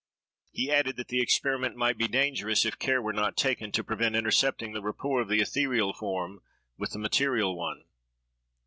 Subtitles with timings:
[0.51, 4.15] He added that the experiment might be dangerous, if care were not taken to prevent
[4.15, 6.41] intercepting the rapport of the ethereal form
[6.75, 7.83] with the material one.